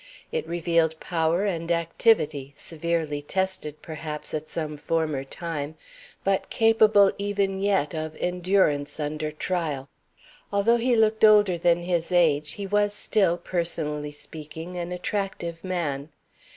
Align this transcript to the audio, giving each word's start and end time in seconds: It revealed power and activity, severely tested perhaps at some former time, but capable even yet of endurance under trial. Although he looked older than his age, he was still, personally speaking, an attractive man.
It 0.31 0.47
revealed 0.47 0.99
power 0.99 1.45
and 1.45 1.71
activity, 1.71 2.55
severely 2.57 3.21
tested 3.21 3.83
perhaps 3.83 4.33
at 4.33 4.49
some 4.49 4.75
former 4.75 5.23
time, 5.23 5.75
but 6.23 6.49
capable 6.49 7.11
even 7.19 7.61
yet 7.61 7.93
of 7.93 8.17
endurance 8.19 8.99
under 8.99 9.29
trial. 9.29 9.89
Although 10.51 10.77
he 10.77 10.95
looked 10.95 11.23
older 11.23 11.55
than 11.55 11.83
his 11.83 12.11
age, 12.11 12.53
he 12.53 12.65
was 12.65 12.93
still, 12.95 13.37
personally 13.37 14.11
speaking, 14.11 14.75
an 14.75 14.91
attractive 14.91 15.63
man. 15.63 16.09